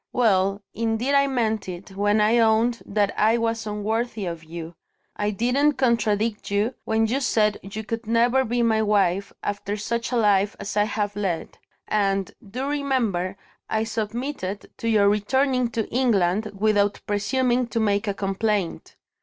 Well, 0.13 0.63
indeed 0.73 1.13
I 1.13 1.27
meant 1.27 1.69
it, 1.69 1.91
when 1.95 2.21
I 2.21 2.39
owned 2.39 2.81
that 2.87 3.13
I 3.19 3.37
was 3.37 3.67
unworthy 3.67 4.25
of 4.25 4.43
you. 4.43 4.73
I 5.15 5.29
didn't 5.29 5.73
contradict 5.73 6.49
you, 6.49 6.73
when 6.85 7.05
you 7.05 7.19
said 7.19 7.59
you 7.61 7.83
could 7.83 8.07
never 8.07 8.43
be 8.43 8.63
my 8.63 8.81
wife, 8.81 9.31
after 9.43 9.77
such 9.77 10.11
a 10.11 10.15
life 10.17 10.55
as 10.59 10.75
I 10.75 10.85
have 10.85 11.15
led. 11.15 11.59
And, 11.87 12.31
do 12.43 12.67
remember, 12.67 13.37
I 13.69 13.83
submitted 13.83 14.71
to 14.77 14.89
your 14.89 15.07
returning 15.07 15.69
to 15.69 15.87
England, 15.89 16.49
without 16.57 16.99
presuming 17.05 17.67
to 17.67 17.79
make 17.79 18.07
a 18.07 18.15
complaint. 18.15 18.95